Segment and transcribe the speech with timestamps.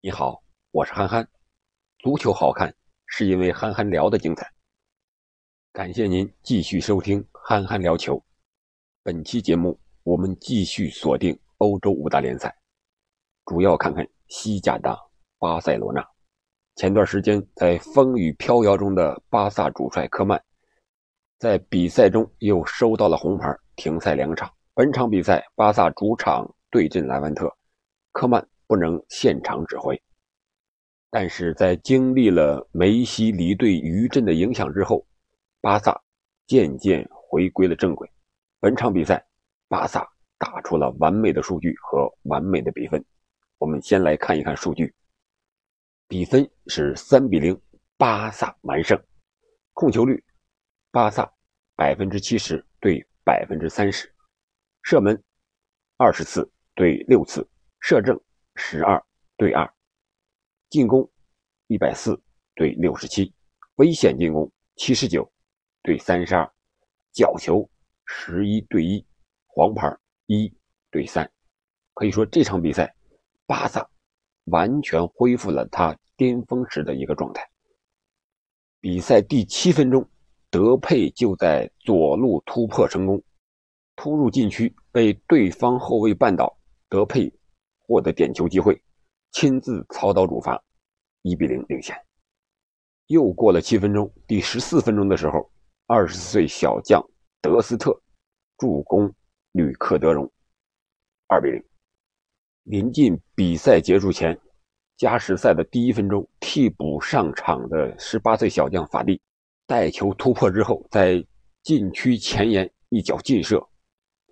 [0.00, 0.40] 你好，
[0.70, 1.28] 我是憨憨。
[1.98, 2.72] 足球好看，
[3.06, 4.48] 是因为憨憨聊的精彩。
[5.72, 8.22] 感谢您继续收听憨憨聊球。
[9.02, 12.56] 本期节目我们继续锁定欧洲五大联赛，
[13.44, 14.96] 主要看看西甲的
[15.36, 16.00] 巴塞罗那。
[16.76, 20.40] 前段时间在风雨飘摇中的巴萨主帅科曼，
[21.40, 24.48] 在比赛中又收到了红牌，停赛两场。
[24.74, 27.52] 本场比赛巴萨主场对阵莱万特，
[28.12, 28.48] 科曼。
[28.68, 30.00] 不能现场指挥，
[31.08, 35.04] 但是在经历了梅西离队余震的影响之后，
[35.62, 35.98] 巴萨
[36.46, 38.08] 渐渐回归了正轨。
[38.60, 39.26] 本场比赛，
[39.68, 40.06] 巴萨
[40.36, 43.02] 打出了完美的数据和完美的比分。
[43.56, 44.94] 我们先来看一看数据，
[46.06, 47.58] 比分是三比零，
[47.96, 49.02] 巴萨完胜。
[49.72, 50.22] 控球率，
[50.90, 51.32] 巴萨
[51.74, 54.12] 百分之七十对百分之三十，
[54.82, 55.18] 射门
[55.96, 57.48] 二十次对六次，
[57.80, 58.20] 射正。
[58.60, 59.00] 十二
[59.36, 59.72] 对二，
[60.68, 61.08] 进攻
[61.68, 62.20] 一百四
[62.56, 63.32] 对六十七，
[63.76, 65.30] 危险进攻七十九
[65.80, 66.52] 对三十二，
[67.12, 67.66] 角球
[68.04, 69.06] 十一对一，
[69.46, 70.52] 黄牌一
[70.90, 71.30] 对三。
[71.94, 72.92] 可以说这场比赛，
[73.46, 73.88] 巴萨
[74.46, 77.48] 完全恢复了他巅峰时的一个状态。
[78.80, 80.04] 比赛第七分钟，
[80.50, 83.22] 德佩就在左路突破成功，
[83.94, 87.32] 突入禁区被对方后卫绊倒，德佩。
[87.88, 88.78] 获得点球机会，
[89.32, 90.62] 亲自操刀主罚，
[91.22, 91.96] 一比零领先。
[93.06, 95.50] 又过了七分钟，第十四分钟的时候，
[95.86, 97.02] 二十岁小将
[97.40, 97.98] 德斯特
[98.58, 99.10] 助攻
[99.52, 100.30] 吕克德容，
[101.28, 101.64] 二比零。
[102.64, 104.38] 临近比赛结束前，
[104.98, 109.18] 加时赛的第一分钟，替补上场的十八岁小将法蒂
[109.66, 111.24] 带球突破之后，在
[111.62, 113.66] 禁区前沿一脚劲射，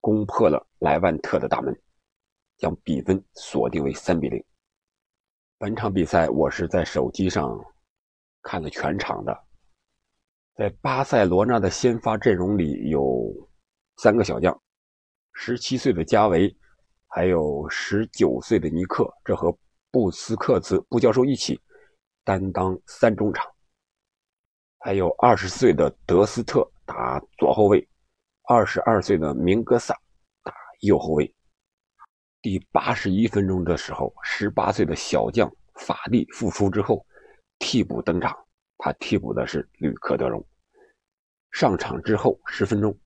[0.00, 1.78] 攻破了莱万特的大门。
[2.62, 4.40] 将比分锁定为三比零。
[5.58, 7.58] 本场比赛我是在手机上
[8.40, 9.36] 看了全场的。
[10.54, 13.34] 在巴塞罗那的先发阵容里有
[13.96, 14.56] 三个小将：
[15.32, 16.56] 十七岁的加维，
[17.08, 19.52] 还有十九岁的尼克，这和
[19.90, 21.60] 布斯克茨布教授一起
[22.22, 23.44] 担当三中场；
[24.78, 27.84] 还有二十岁的德斯特打左后卫，
[28.44, 29.94] 二十二岁的明格萨
[30.44, 31.34] 打右后卫。
[32.42, 37.06] 第八十一分钟的时候，十八岁的小将法蒂复出之后，
[37.60, 38.36] 替补登场。
[38.78, 40.44] 他替补的是吕克德容。
[41.52, 42.98] 上场之后十分钟，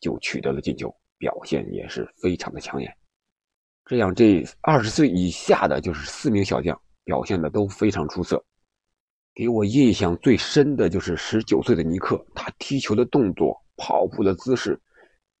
[0.00, 0.88] 就取得了进球，
[1.18, 2.96] 表现也是非常的抢眼。
[3.86, 8.40] 这样，这二十岁以下的就是四名小将表现的都非常出色。
[9.34, 14.80] 给我印象最深的就是十九岁的尼克，他踢球的动作、跑步的姿势、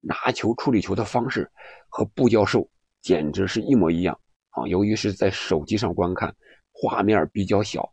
[0.00, 1.48] 拿球处理球的方式
[1.88, 2.68] 和布教授。
[3.00, 4.18] 简直是一模一样
[4.50, 4.66] 啊！
[4.66, 6.34] 由于是在手机上观看，
[6.70, 7.90] 画面比较小，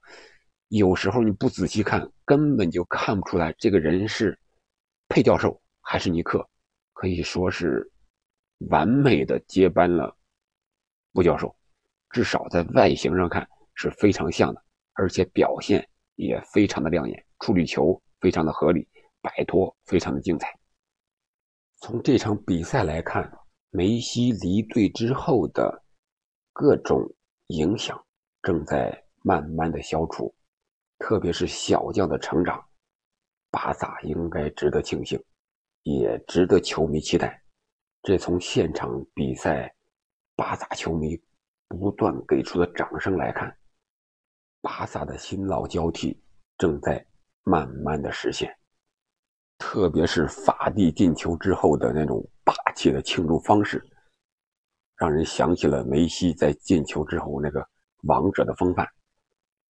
[0.68, 4.38] 有时候你不仔细看，根本就看不出来这个人是
[5.08, 6.46] 佩教授还是尼克，
[6.94, 7.90] 可以说是
[8.70, 10.14] 完美的接班了
[11.14, 11.56] 布教授，
[12.10, 14.62] 至少在外形上看是非常像的，
[14.94, 18.88] 而且表现也非常的亮眼，处理球非常的合理，
[19.22, 20.54] 摆脱非常的精彩。
[21.78, 23.32] 从这场比赛来看。
[23.70, 25.84] 梅西离队之后的
[26.54, 27.06] 各种
[27.48, 28.02] 影响
[28.42, 30.34] 正在慢慢的消除，
[30.98, 32.66] 特别是小将的成长，
[33.52, 35.22] 巴萨应该值得庆幸，
[35.84, 37.44] 也值得球迷期待。
[38.04, 39.76] 这从现场比赛，
[40.36, 41.22] 巴萨球迷
[41.68, 43.54] 不断给出的掌声来看，
[44.62, 46.18] 巴萨的新老交替
[46.58, 47.06] 正在
[47.44, 48.58] 慢慢的实现。
[49.58, 53.84] 特别是法蒂进球之后的那种霸气的庆祝方式，
[54.96, 57.66] 让人想起了梅西在进球之后那个
[58.04, 58.88] 王者的风范。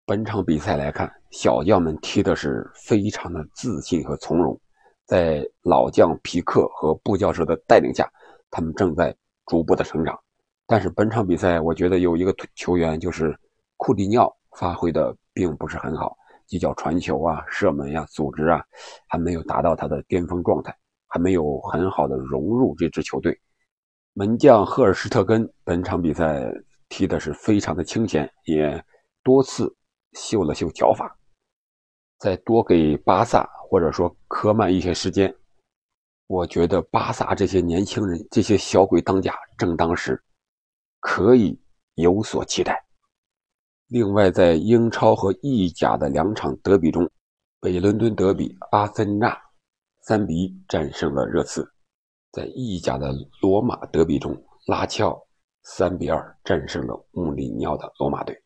[0.05, 4.61] 本场比赛来看，小将们踢的是非常的自信和从容，
[5.05, 8.09] 在老将皮克和布教授的带领下，
[8.51, 10.19] 他们正在逐步的成长。
[10.67, 13.37] 但是本场比赛，我觉得有一个球员就是
[13.77, 16.17] 库蒂尼奥发挥的并不是很好。
[16.47, 18.65] 几脚传球啊，射门呀，组织啊，
[19.09, 20.77] 还没有达到他的巅峰状态，
[21.09, 23.39] 还没有很好的融入这支球队。
[24.13, 26.43] 门将赫尔施特根本场比赛
[26.89, 28.83] 踢的是非常的清闲，也
[29.23, 29.77] 多次
[30.13, 31.19] 秀了秀脚法。
[32.19, 35.35] 再多给巴萨或者说科曼一些时间，
[36.29, 40.19] 我觉得巴萨这些年轻人，这些小鬼当家，正当时
[41.01, 41.61] 可以
[41.97, 42.86] 有所期待。
[43.89, 47.09] 另外，在英超和意甲的两场德比中，
[47.61, 49.37] 北伦敦德比，阿森纳
[50.01, 51.63] 三比一战胜了热刺；
[52.33, 54.37] 在意甲的罗马德比中，
[54.67, 55.25] 拉齐奥
[55.63, 58.37] 三比二战胜了穆里尼奥的罗马队。